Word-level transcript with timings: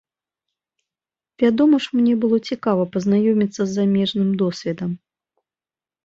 Вядома 1.41 1.75
ж, 1.85 1.99
мне 1.99 2.13
было 2.23 2.39
цікава 2.51 2.83
пазнаёміцца 2.95 3.59
з 3.59 3.67
замежным 3.73 4.29
досведам. 4.43 4.91